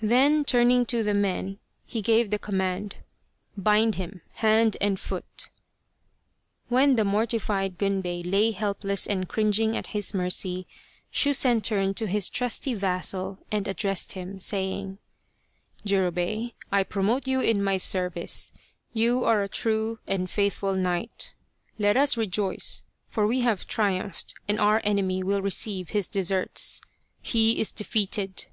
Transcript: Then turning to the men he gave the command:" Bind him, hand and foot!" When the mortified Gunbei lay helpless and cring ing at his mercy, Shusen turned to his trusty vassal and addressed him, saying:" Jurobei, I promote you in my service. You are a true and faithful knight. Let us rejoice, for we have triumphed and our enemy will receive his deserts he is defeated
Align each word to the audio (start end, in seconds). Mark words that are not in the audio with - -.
Then 0.00 0.46
turning 0.46 0.86
to 0.86 1.02
the 1.02 1.12
men 1.12 1.58
he 1.84 2.00
gave 2.00 2.30
the 2.30 2.38
command:" 2.38 2.96
Bind 3.58 3.96
him, 3.96 4.22
hand 4.36 4.78
and 4.80 4.98
foot!" 4.98 5.50
When 6.70 6.96
the 6.96 7.04
mortified 7.04 7.76
Gunbei 7.76 8.22
lay 8.24 8.52
helpless 8.52 9.06
and 9.06 9.28
cring 9.28 9.52
ing 9.58 9.76
at 9.76 9.88
his 9.88 10.14
mercy, 10.14 10.66
Shusen 11.12 11.60
turned 11.62 11.98
to 11.98 12.06
his 12.06 12.30
trusty 12.30 12.72
vassal 12.72 13.40
and 13.52 13.68
addressed 13.68 14.12
him, 14.12 14.40
saying:" 14.40 14.96
Jurobei, 15.84 16.54
I 16.72 16.82
promote 16.82 17.26
you 17.26 17.42
in 17.42 17.62
my 17.62 17.76
service. 17.76 18.52
You 18.94 19.24
are 19.24 19.42
a 19.42 19.50
true 19.50 19.98
and 20.08 20.30
faithful 20.30 20.76
knight. 20.76 21.34
Let 21.78 21.94
us 21.94 22.16
rejoice, 22.16 22.84
for 23.06 23.26
we 23.26 23.40
have 23.40 23.66
triumphed 23.66 24.32
and 24.48 24.58
our 24.58 24.80
enemy 24.82 25.22
will 25.22 25.42
receive 25.42 25.90
his 25.90 26.08
deserts 26.08 26.80
he 27.20 27.60
is 27.60 27.70
defeated 27.70 28.46